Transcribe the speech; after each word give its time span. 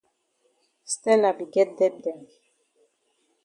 Stella 0.93 1.29
be 1.37 1.45
get 1.53 1.69
debt 1.77 1.95
dem. 2.03 2.19